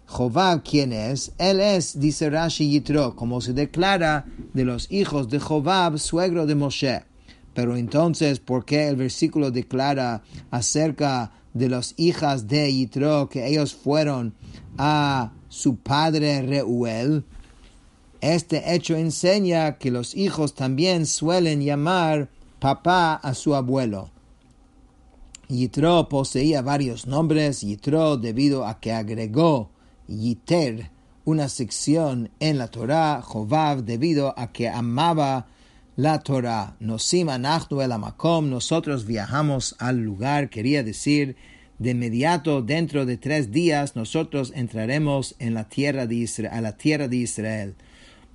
Jovav, 0.07 0.63
¿quién 0.63 0.95
es? 0.95 1.33
Él 1.37 1.61
es, 1.61 2.01
dice 2.01 2.31
Rashi 2.31 2.71
Yitro, 2.71 3.15
como 3.15 3.43
se 3.43 3.53
declara 3.53 4.25
de 4.55 4.65
los 4.65 4.91
hijos 4.91 5.29
de 5.29 5.39
Jovav, 5.39 5.99
suegro 5.99 6.47
de 6.47 6.55
Moshe. 6.55 7.03
Pero 7.59 7.77
entonces, 7.77 8.39
¿por 8.39 8.65
qué 8.65 8.87
el 8.87 8.95
versículo 8.95 9.51
declara 9.51 10.23
acerca 10.53 11.33
de 11.55 11.69
las 11.69 11.93
hijas 11.97 12.47
de 12.47 12.73
Yitro 12.73 13.29
que 13.29 13.49
ellos 13.49 13.75
fueron 13.75 14.33
a 14.77 15.33
su 15.49 15.75
padre 15.75 16.41
Reuel, 16.43 17.25
este 18.21 18.77
hecho 18.77 18.95
enseña 18.95 19.77
que 19.79 19.91
los 19.91 20.15
hijos 20.15 20.55
también 20.55 21.05
suelen 21.05 21.61
llamar 21.61 22.29
papá 22.61 23.15
a 23.15 23.35
su 23.35 23.57
abuelo. 23.57 24.13
Yitro 25.49 26.09
poseía 26.09 26.63
varios 26.63 27.09
nombres, 27.09 27.63
Yitro 27.63 28.19
debido 28.19 28.69
a 28.69 28.79
que 28.79 28.93
agregó 28.93 29.71
Yiter, 30.07 30.93
una 31.25 31.49
sección 31.49 32.31
en 32.39 32.57
la 32.57 32.69
Torah, 32.69 33.21
Jovav 33.21 33.83
debido 33.83 34.33
a 34.39 34.53
que 34.53 34.69
amaba 34.69 35.49
la 35.99 36.21
Torah. 36.21 36.77
Nosim 36.79 37.29
anachnu 37.29 37.83
el 37.83 37.91
amakom, 37.91 38.49
nosotros 38.49 39.05
viajamos 39.05 39.75
al 39.81 39.99
lugar, 39.99 40.49
quería 40.49 40.85
decir, 40.85 41.35
de 41.81 41.91
inmediato, 41.91 42.63
dentro 42.63 43.05
de 43.05 43.17
tres 43.17 43.51
días, 43.51 43.97
nosotros 43.97 44.53
entraremos 44.55 45.35
en 45.41 45.55
la 45.55 45.69
tierra 45.69 46.07
de 46.07 46.15
Israel, 46.15 46.53
a 46.55 46.61
la 46.61 46.77
tierra 46.77 47.09
de 47.09 47.17
Israel. 47.17 47.75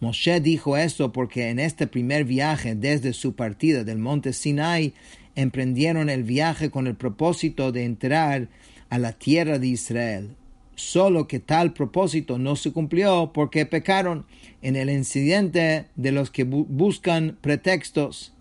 Moshe 0.01 0.41
dijo 0.41 0.75
esto 0.75 1.13
porque 1.13 1.51
en 1.51 1.59
este 1.59 1.87
primer 1.87 2.25
viaje, 2.25 2.75
desde 2.75 3.13
su 3.13 3.33
partida 3.33 3.85
del 3.85 3.97
monte 3.97 4.33
Sinai, 4.33 4.93
emprendieron 5.35 6.09
el 6.09 6.23
viaje 6.23 6.69
con 6.69 6.85
el 6.85 6.95
propósito 6.95 7.71
de 7.71 7.85
entrar 7.85 8.49
a 8.89 8.97
la 8.99 9.13
tierra 9.13 9.57
de 9.57 9.67
Israel. 9.67 10.35
Solo 10.75 11.27
que 11.27 11.39
tal 11.39 11.73
propósito 11.73 12.37
no 12.37 12.55
se 12.55 12.71
cumplió 12.71 13.31
porque 13.33 13.65
pecaron 13.65 14.25
en 14.61 14.75
el 14.75 14.89
incidente 14.89 15.87
de 15.95 16.11
los 16.11 16.31
que 16.31 16.43
buscan 16.43 17.37
pretextos. 17.41 18.33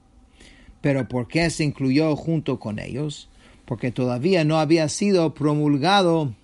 Pero 0.81 1.09
¿por 1.09 1.29
qué 1.29 1.51
se 1.51 1.65
incluyó 1.65 2.17
junto 2.17 2.59
con 2.59 2.79
ellos? 2.79 3.29
Porque 3.65 3.93
todavía 3.93 4.45
no 4.45 4.59
había 4.59 4.89
sido 4.89 5.35
promulgado 5.35 6.35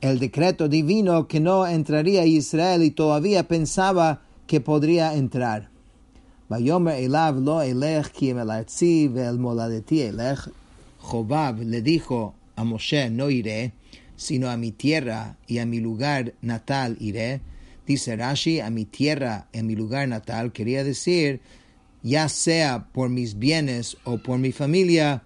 el 0.00 0.18
decreto 0.18 0.68
divino 0.68 1.28
que 1.28 1.40
no 1.40 1.66
entraría 1.66 2.26
Israel 2.26 2.82
y 2.82 2.90
todavía 2.90 3.46
pensaba 3.46 4.22
que 4.46 4.60
podría 4.60 5.14
entrar. 5.14 5.70
Jobab 10.98 11.60
le 11.60 11.82
dijo 11.82 12.34
a 12.56 12.64
Moshe, 12.64 13.10
no 13.10 13.30
iré, 13.30 13.72
sino 14.15 14.49
a 14.49 14.57
mi 14.57 14.71
tierra 14.71 15.37
y 15.47 15.59
a 15.59 15.65
mi 15.65 15.79
lugar 15.79 16.33
natal 16.41 16.97
iré. 16.99 17.41
Dice 17.85 18.15
Rashi, 18.15 18.59
a 18.59 18.69
mi 18.69 18.85
tierra 18.85 19.47
y 19.53 19.59
a 19.59 19.63
mi 19.63 19.75
lugar 19.75 20.07
natal 20.07 20.51
quería 20.51 20.83
decir, 20.83 21.39
ya 22.03 22.27
sea 22.27 22.87
por 22.91 23.09
mis 23.09 23.39
bienes 23.39 23.97
o 24.03 24.17
por 24.17 24.39
mi 24.39 24.51
familia, 24.51 25.23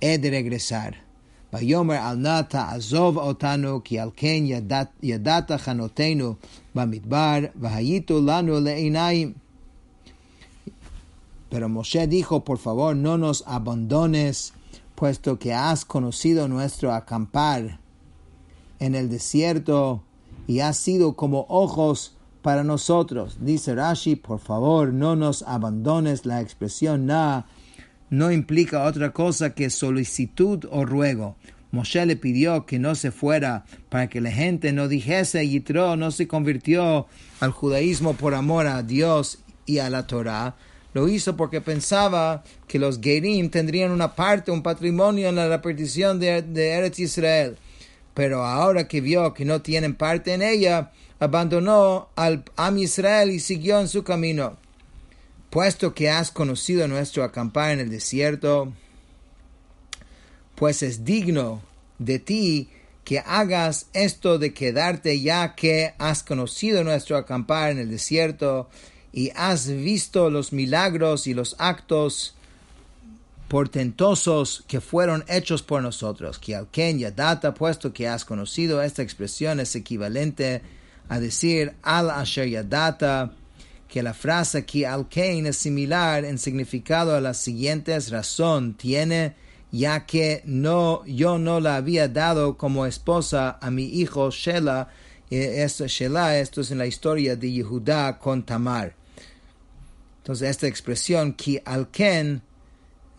he 0.00 0.18
de 0.18 0.30
regresar. 0.30 1.06
ויאמר 1.52 1.94
אל 1.94 2.14
נא 2.16 2.42
תעזוב 2.42 3.18
אותנו 3.18 3.80
כי 3.84 3.98
על 3.98 4.10
כן 4.16 4.42
ידעת, 4.44 4.88
ידעת 5.02 5.52
חנותינו 5.52 6.34
במדבר 6.74 7.38
והייתו 7.56 8.20
לנו 8.26 8.60
לעיניים. 8.60 9.32
Pero 11.48 11.68
Moshe 11.68 12.08
dijo, 12.08 12.44
por 12.44 12.58
favor, 12.58 12.96
no 12.96 13.16
nos 13.16 13.44
abandones, 13.46 14.52
puesto 14.96 15.38
que 15.38 15.54
has 15.54 15.84
conocido 15.84 16.48
nuestro 16.48 16.92
acampar 16.92 17.78
en 18.81 18.95
el 18.95 19.09
desierto 19.09 20.03
y 20.47 20.59
has 20.59 20.75
sido 20.75 21.15
como 21.15 21.45
ojos 21.47 22.17
para 22.41 22.63
nosotros. 22.63 23.37
Dice 23.39 23.75
Rashi, 23.75 24.15
por 24.15 24.39
favor, 24.39 24.91
no 24.91 25.15
nos 25.15 25.43
abandones. 25.43 26.25
La 26.25 26.41
expresión 26.41 27.05
na 27.05 27.45
no 28.09 28.31
implica 28.31 28.83
otra 28.83 29.13
cosa 29.13 29.53
que 29.53 29.69
solicitud 29.69 30.65
o 30.71 30.83
ruego. 30.83 31.37
Moshe 31.71 32.05
le 32.05 32.17
pidió 32.17 32.65
que 32.65 32.79
no 32.79 32.95
se 32.95 33.11
fuera 33.11 33.63
para 33.89 34.07
que 34.07 34.19
la 34.19 34.31
gente 34.31 34.73
no 34.73 34.89
dijese 34.89 35.47
Yitro 35.47 35.95
no 35.95 36.11
se 36.11 36.27
convirtió 36.27 37.07
al 37.39 37.51
judaísmo 37.51 38.13
por 38.15 38.33
amor 38.33 38.67
a 38.67 38.83
Dios 38.83 39.37
y 39.65 39.77
a 39.77 39.89
la 39.89 40.07
Torah. 40.07 40.55
Lo 40.93 41.07
hizo 41.07 41.37
porque 41.37 41.61
pensaba 41.61 42.43
que 42.67 42.79
los 42.79 42.99
Gerim 42.99 43.49
tendrían 43.49 43.91
una 43.91 44.15
parte, 44.15 44.51
un 44.51 44.63
patrimonio 44.63 45.29
en 45.29 45.35
la 45.35 45.47
repartición 45.47 46.19
de, 46.19 46.41
de 46.41 46.71
Eretz 46.71 46.99
Israel. 46.99 47.55
Pero 48.13 48.45
ahora 48.45 48.87
que 48.87 49.01
vio 49.01 49.33
que 49.33 49.45
no 49.45 49.61
tienen 49.61 49.95
parte 49.95 50.33
en 50.33 50.41
ella, 50.41 50.91
abandonó 51.19 52.09
al 52.15 52.43
Am 52.55 52.77
Israel 52.77 53.31
y 53.31 53.39
siguió 53.39 53.79
en 53.79 53.87
su 53.87 54.03
camino. 54.03 54.57
Puesto 55.49 55.93
que 55.93 56.09
has 56.09 56.31
conocido 56.31 56.87
nuestro 56.87 57.23
acampar 57.23 57.71
en 57.71 57.79
el 57.79 57.89
desierto, 57.89 58.73
pues 60.55 60.83
es 60.83 61.03
digno 61.03 61.61
de 61.99 62.19
ti 62.19 62.69
que 63.03 63.19
hagas 63.19 63.87
esto 63.93 64.37
de 64.37 64.53
quedarte 64.53 65.19
ya 65.19 65.55
que 65.55 65.93
has 65.97 66.23
conocido 66.23 66.83
nuestro 66.83 67.17
acampar 67.17 67.71
en 67.71 67.79
el 67.79 67.89
desierto 67.89 68.69
y 69.11 69.31
has 69.35 69.67
visto 69.67 70.29
los 70.29 70.53
milagros 70.53 71.27
y 71.27 71.33
los 71.33 71.55
actos 71.59 72.35
portentosos 73.51 74.63
que 74.65 74.79
fueron 74.79 75.25
hechos 75.27 75.61
por 75.61 75.83
nosotros. 75.83 76.39
Que 76.39 76.55
al 76.55 76.69
data, 77.13 77.53
puesto 77.53 77.91
que 77.91 78.07
has 78.07 78.23
conocido 78.23 78.81
esta 78.81 79.01
expresión, 79.01 79.59
es 79.59 79.75
equivalente 79.75 80.61
a 81.09 81.19
decir 81.19 81.73
al 81.81 82.11
asher 82.11 82.47
yadata, 82.47 83.33
que 83.89 84.03
la 84.03 84.13
frase 84.13 84.65
que 84.65 84.87
al 84.87 85.05
es 85.11 85.57
similar 85.57 86.23
en 86.23 86.37
significado 86.37 87.13
a 87.13 87.19
las 87.19 87.39
siguientes 87.39 88.09
razón 88.09 88.75
tiene 88.75 89.35
ya 89.69 90.05
que 90.05 90.43
no 90.45 91.03
yo 91.05 91.37
no 91.37 91.59
la 91.59 91.75
había 91.75 92.07
dado 92.07 92.55
como 92.55 92.85
esposa 92.85 93.57
a 93.59 93.69
mi 93.69 93.83
hijo 93.83 94.31
Shela 94.31 94.87
esto, 95.29 95.87
Shela, 95.87 96.39
esto 96.39 96.61
es 96.61 96.71
en 96.71 96.77
la 96.77 96.85
historia 96.85 97.35
de 97.35 97.51
Yehudá 97.51 98.17
con 98.17 98.43
Tamar. 98.43 98.95
Entonces 100.19 100.49
esta 100.49 100.67
expresión 100.67 101.33
ki 101.33 101.59
al 101.65 101.89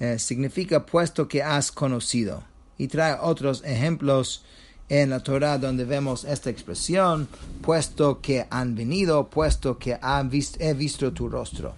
eh, 0.03 0.19
significa 0.19 0.85
puesto 0.85 1.29
que 1.29 1.45
has 1.45 1.71
conocido. 1.71 2.43
Y 2.77 2.89
trae 2.89 3.17
otros 3.21 3.63
ejemplos 3.65 4.43
en 4.89 5.11
la 5.11 5.21
Torah 5.21 5.59
donde 5.59 5.85
vemos 5.85 6.25
esta 6.25 6.51
expresión, 6.51 7.29
puesto 7.61 8.21
que 8.21 8.45
han 8.51 8.75
venido, 8.75 9.29
puesto 9.31 9.79
que 9.79 9.97
han 10.03 10.29
he 10.59 10.75
visto 10.75 11.13
tu 11.13 11.29
rostro. 11.29 11.75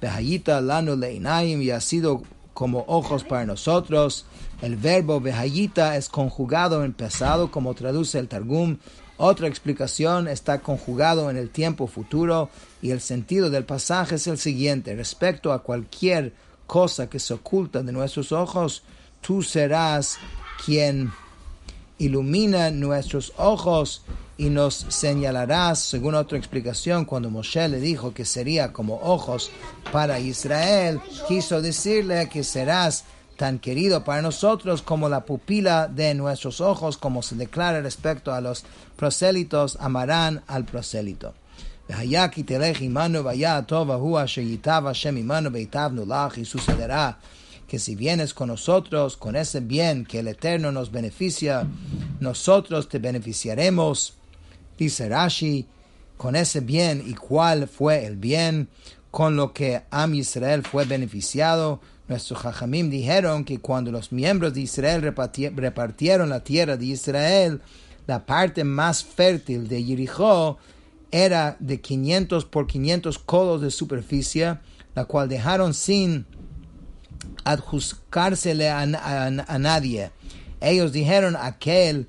Behayita 0.00 0.60
lanu 0.60 0.94
leinaim 0.94 1.60
y 1.60 1.70
ha 1.72 1.80
sido 1.80 2.22
como 2.54 2.84
ojos 2.86 3.24
para 3.24 3.44
nosotros. 3.44 4.26
El 4.62 4.76
verbo 4.76 5.20
behayita 5.20 5.96
es 5.96 6.08
conjugado 6.08 6.84
en 6.84 6.92
pasado, 6.92 7.50
como 7.50 7.74
traduce 7.74 8.20
el 8.20 8.28
Targum. 8.28 8.78
Otra 9.16 9.48
explicación 9.48 10.28
está 10.28 10.60
conjugado 10.60 11.30
en 11.30 11.36
el 11.36 11.50
tiempo 11.50 11.88
futuro 11.88 12.48
y 12.80 12.92
el 12.92 13.00
sentido 13.00 13.50
del 13.50 13.64
pasaje 13.64 14.14
es 14.14 14.28
el 14.28 14.38
siguiente. 14.38 14.94
Respecto 14.94 15.52
a 15.52 15.64
cualquier 15.64 16.32
cosa 16.66 17.08
que 17.08 17.18
se 17.18 17.34
oculta 17.34 17.82
de 17.82 17.92
nuestros 17.92 18.32
ojos, 18.32 18.82
tú 19.20 19.42
serás 19.42 20.18
quien 20.64 21.12
ilumina 21.98 22.70
nuestros 22.70 23.32
ojos 23.36 24.02
y 24.38 24.50
nos 24.50 24.74
señalarás, 24.74 25.78
según 25.78 26.14
otra 26.14 26.36
explicación, 26.36 27.04
cuando 27.06 27.30
Moshe 27.30 27.68
le 27.68 27.80
dijo 27.80 28.12
que 28.12 28.24
sería 28.24 28.72
como 28.72 29.00
ojos 29.00 29.50
para 29.92 30.18
Israel, 30.20 31.00
quiso 31.26 31.62
decirle 31.62 32.28
que 32.28 32.44
serás 32.44 33.04
tan 33.36 33.58
querido 33.58 34.04
para 34.04 34.22
nosotros 34.22 34.82
como 34.82 35.08
la 35.08 35.24
pupila 35.24 35.88
de 35.88 36.14
nuestros 36.14 36.60
ojos, 36.60 36.96
como 36.96 37.22
se 37.22 37.34
declara 37.36 37.80
respecto 37.80 38.32
a 38.32 38.40
los 38.40 38.64
prosélitos, 38.96 39.76
amarán 39.80 40.42
al 40.46 40.64
prosélito. 40.64 41.34
Y 41.88 41.92
sucederá 46.44 47.18
que 47.68 47.78
si 47.78 47.94
vienes 47.94 48.34
con 48.34 48.48
nosotros, 48.48 49.16
con 49.16 49.36
ese 49.36 49.60
bien 49.60 50.04
que 50.04 50.18
el 50.20 50.28
Eterno 50.28 50.72
nos 50.72 50.90
beneficia, 50.90 51.66
nosotros 52.20 52.88
te 52.88 52.98
beneficiaremos. 52.98 54.14
Dice 54.78 55.08
Rashi, 55.08 55.66
con 56.16 56.36
ese 56.36 56.60
bien 56.60 57.02
y 57.06 57.14
cuál 57.14 57.68
fue 57.68 58.04
el 58.04 58.16
bien 58.16 58.68
con 59.10 59.36
lo 59.36 59.52
que 59.52 59.82
Am 59.90 60.14
Israel 60.14 60.62
fue 60.62 60.84
beneficiado. 60.84 61.80
Nuestros 62.08 62.40
Jajamim 62.40 62.90
dijeron 62.90 63.44
que 63.44 63.60
cuando 63.60 63.90
los 63.90 64.12
miembros 64.12 64.54
de 64.54 64.60
Israel 64.60 65.02
repartieron 65.02 66.28
la 66.28 66.44
tierra 66.44 66.76
de 66.76 66.86
Israel, 66.86 67.60
la 68.06 68.24
parte 68.24 68.62
más 68.62 69.04
fértil 69.04 69.66
de 69.68 69.82
Jericó 69.82 70.58
era 71.10 71.56
de 71.60 71.80
500 71.80 72.44
por 72.44 72.66
500 72.66 73.18
codos 73.18 73.60
de 73.62 73.70
superficie, 73.70 74.58
la 74.94 75.04
cual 75.04 75.28
dejaron 75.28 75.74
sin 75.74 76.26
adjuzcársele 77.44 78.70
a, 78.70 78.86
nadie. 79.58 80.10
Ellos 80.60 80.92
dijeron 80.92 81.36
aquel 81.38 82.08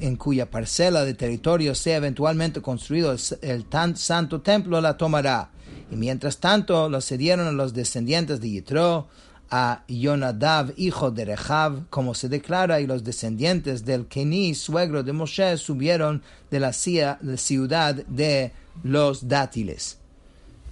en 0.00 0.16
cuya 0.16 0.50
parcela 0.50 1.04
de 1.04 1.12
territorio 1.12 1.74
sea 1.74 1.96
eventualmente 1.96 2.62
construido 2.62 3.14
el, 3.42 3.64
tan 3.66 3.96
santo 3.96 4.40
templo 4.40 4.80
la 4.80 4.96
tomará. 4.96 5.50
Y 5.90 5.96
mientras 5.96 6.38
tanto 6.38 6.88
lo 6.88 7.00
cedieron 7.00 7.46
a 7.46 7.52
los 7.52 7.74
descendientes 7.74 8.40
de 8.40 8.50
Yitro, 8.50 9.08
a 9.50 9.82
Yonadav, 9.88 10.72
hijo 10.76 11.10
de 11.10 11.24
Rehab, 11.24 11.88
como 11.90 12.14
se 12.14 12.28
declara, 12.28 12.80
y 12.80 12.86
los 12.86 13.04
descendientes 13.04 13.84
del 13.84 14.06
Kení, 14.06 14.54
suegro 14.54 15.02
de 15.02 15.12
Moshe, 15.12 15.56
subieron 15.56 16.22
de 16.50 16.60
la 16.60 16.72
ciudad 16.72 17.94
de 18.06 18.52
los 18.82 19.28
dátiles. 19.28 19.98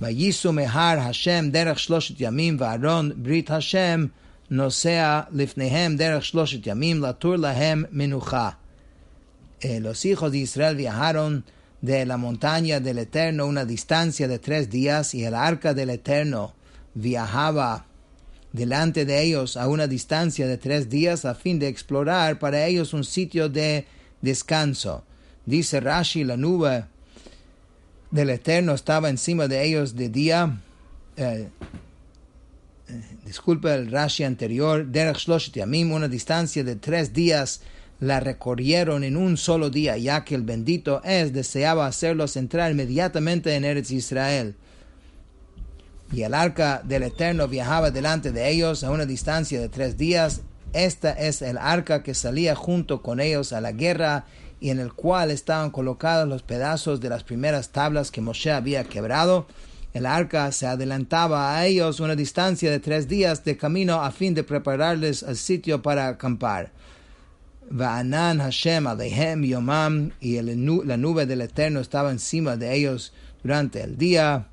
Vayisu 0.00 0.52
mehar 0.52 0.98
Hashem 0.98 1.52
derech 1.52 1.78
shloshet 1.78 2.16
yamim 2.18 2.58
va'aron 2.58 3.14
brit 3.14 3.48
Hashem 3.48 4.10
nosea 4.50 5.28
lifnehem 5.30 5.96
derech 5.96 6.32
shloshet 6.32 6.62
yamim 6.62 6.98
latur 7.00 7.38
lahem 7.38 7.86
menucha. 7.92 8.56
Eh, 9.60 9.80
los 9.80 10.04
hijos 10.04 10.32
de 10.32 10.38
Israel 10.38 10.76
viajaron 10.76 11.44
de 11.80 12.04
la 12.06 12.16
montaña 12.16 12.80
del 12.80 12.98
Eterno 12.98 13.46
una 13.46 13.64
distancia 13.64 14.26
de 14.26 14.38
tres 14.38 14.68
días 14.68 15.14
y 15.14 15.24
el 15.24 15.34
arca 15.34 15.74
del 15.74 15.90
Eterno 15.90 16.54
viajaba 16.94 17.86
delante 18.54 19.04
de 19.04 19.20
ellos 19.20 19.56
a 19.56 19.66
una 19.66 19.88
distancia 19.88 20.46
de 20.46 20.56
tres 20.56 20.88
días 20.88 21.24
a 21.24 21.34
fin 21.34 21.58
de 21.58 21.66
explorar 21.66 22.38
para 22.38 22.64
ellos 22.64 22.94
un 22.94 23.02
sitio 23.02 23.48
de 23.48 23.84
descanso. 24.22 25.04
Dice 25.44 25.80
Rashi, 25.80 26.22
la 26.22 26.36
nube 26.36 26.84
del 28.12 28.30
Eterno 28.30 28.72
estaba 28.72 29.10
encima 29.10 29.48
de 29.48 29.64
ellos 29.64 29.96
de 29.96 30.08
día. 30.08 30.60
Eh, 31.16 31.48
eh, 32.88 33.02
disculpe 33.26 33.74
el 33.74 33.90
Rashi 33.90 34.22
anterior, 34.22 34.86
Derech 34.86 35.18
Shloshet 35.18 35.56
Yamim, 35.56 35.90
una 35.90 36.06
distancia 36.06 36.62
de 36.62 36.76
tres 36.76 37.12
días 37.12 37.60
la 37.98 38.20
recorrieron 38.20 39.02
en 39.02 39.16
un 39.16 39.36
solo 39.36 39.68
día, 39.68 39.96
ya 39.96 40.24
que 40.24 40.36
el 40.36 40.42
bendito 40.42 41.02
es 41.02 41.32
deseaba 41.32 41.88
hacerlos 41.88 42.36
entrar 42.36 42.70
inmediatamente 42.70 43.52
en 43.56 43.64
Eretz 43.64 43.90
Israel. 43.90 44.54
Y 46.12 46.22
el 46.22 46.34
arca 46.34 46.82
del 46.84 47.02
Eterno 47.04 47.48
viajaba 47.48 47.90
delante 47.90 48.30
de 48.30 48.50
ellos 48.50 48.84
a 48.84 48.90
una 48.90 49.06
distancia 49.06 49.60
de 49.60 49.68
tres 49.68 49.96
días. 49.96 50.42
Esta 50.72 51.12
es 51.12 51.42
el 51.42 51.58
arca 51.58 52.02
que 52.02 52.14
salía 52.14 52.54
junto 52.54 53.02
con 53.02 53.20
ellos 53.20 53.52
a 53.52 53.60
la 53.60 53.72
guerra 53.72 54.26
y 54.60 54.70
en 54.70 54.80
el 54.80 54.92
cual 54.92 55.30
estaban 55.30 55.70
colocados 55.70 56.28
los 56.28 56.42
pedazos 56.42 57.00
de 57.00 57.08
las 57.08 57.22
primeras 57.22 57.70
tablas 57.70 58.10
que 58.10 58.20
Moshe 58.20 58.50
había 58.50 58.84
quebrado. 58.84 59.46
El 59.92 60.06
arca 60.06 60.50
se 60.50 60.66
adelantaba 60.66 61.56
a 61.56 61.66
ellos 61.66 62.00
una 62.00 62.16
distancia 62.16 62.70
de 62.70 62.80
tres 62.80 63.06
días 63.06 63.44
de 63.44 63.56
camino 63.56 64.02
a 64.02 64.10
fin 64.10 64.34
de 64.34 64.42
prepararles 64.42 65.22
el 65.22 65.36
sitio 65.36 65.82
para 65.82 66.08
acampar. 66.08 66.72
Va'anan 67.70 68.40
Hashem 68.40 68.86
alehem 68.86 69.44
yomam 69.44 70.10
y 70.20 70.40
la 70.42 70.96
nube 70.96 71.26
del 71.26 71.42
Eterno 71.42 71.80
estaba 71.80 72.10
encima 72.10 72.56
de 72.56 72.74
ellos 72.74 73.12
durante 73.42 73.82
el 73.82 73.96
día. 73.96 74.48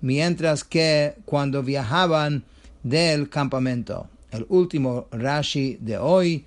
Mientras 0.00 0.64
que 0.64 1.14
cuando 1.24 1.62
viajaban 1.62 2.44
del 2.82 3.28
campamento. 3.28 4.08
El 4.30 4.46
último 4.48 5.06
Rashi 5.12 5.78
de 5.80 5.98
hoy 5.98 6.44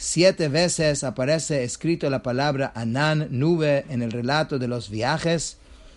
Siete 0.00 0.46
veces 0.46 1.02
aparece 1.02 1.64
escrito 1.64 2.08
la 2.08 2.22
palabra 2.22 2.70
Anán, 2.76 3.26
nube, 3.32 3.84
en 3.88 4.00
el 4.00 4.12
relato 4.12 4.60
de 4.60 4.68
los 4.68 4.90
viajes. 4.90 5.56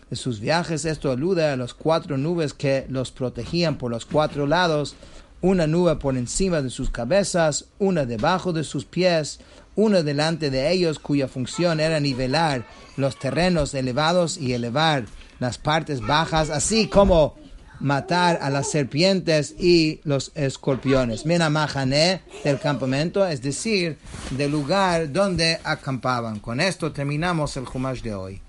De 0.10 0.16
sus 0.16 0.40
viajes, 0.40 0.86
esto 0.86 1.12
alude 1.12 1.46
a 1.46 1.56
las 1.56 1.76
cuatro 1.76 2.18
nubes 2.18 2.56
que 2.56 2.88
los 2.90 3.12
protegían 3.12 3.78
por 3.78 3.92
los 3.92 4.08
cuatro 4.08 4.48
lados, 4.48 4.96
una 5.42 5.68
nube 5.68 5.98
por 5.98 6.18
encima 6.18 6.64
de 6.64 6.72
sus 6.72 6.90
cabezas, 6.90 7.66
una 7.78 8.08
debajo 8.08 8.54
de 8.54 8.64
sus 8.64 8.86
pies, 8.86 9.40
una 9.76 10.04
delante 10.04 10.50
de 10.50 10.72
ellos 10.72 11.00
cuya 11.00 11.28
función 11.28 11.80
era 11.80 12.00
nivelar 12.00 12.66
los 12.98 13.18
terrenos 13.18 13.74
elevados 13.74 14.38
y 14.38 14.54
elevar 14.54 15.06
las 15.40 15.58
partes 15.58 16.02
bajas, 16.02 16.50
así 16.50 16.88
como 16.88 17.36
matar 17.80 18.40
a 18.42 18.50
las 18.50 18.70
serpientes 18.70 19.56
y 19.58 20.00
los 20.04 20.32
escorpiones. 20.36 21.26
Menamahané 21.26 22.22
del 22.44 22.60
campamento, 22.60 23.26
es 23.26 23.42
decir, 23.42 23.98
del 24.32 24.52
lugar 24.52 25.12
donde 25.12 25.60
acampaban. 25.64 26.40
Con 26.40 26.60
esto 26.60 26.92
terminamos 26.92 27.58
el 27.58 27.66
Jumash 27.66 28.02
de 28.02 28.14
hoy. 28.14 28.42